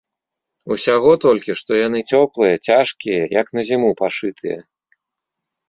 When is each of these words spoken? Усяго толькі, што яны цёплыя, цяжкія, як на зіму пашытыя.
Усяго 0.75 1.11
толькі, 1.25 1.55
што 1.59 1.71
яны 1.87 1.99
цёплыя, 2.17 2.55
цяжкія, 2.71 3.21
як 3.39 3.47
на 3.59 3.67
зіму 3.71 3.89
пашытыя. 4.03 4.59